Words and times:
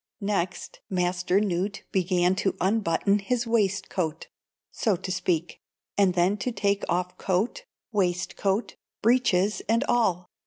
Next, 0.19 0.79
Master 0.89 1.39
Newt 1.39 1.83
began 1.91 2.33
to 2.37 2.55
unbutton 2.59 3.19
his 3.19 3.45
waistcoat, 3.45 4.29
so 4.71 4.95
to 4.95 5.11
speak, 5.11 5.61
and 5.95 6.15
then 6.15 6.37
to 6.37 6.51
take 6.51 6.81
off 6.89 7.19
coat, 7.19 7.65
waistcoat, 7.91 8.77
breeches 9.03 9.61
and 9.69 9.83
all. 9.83 10.31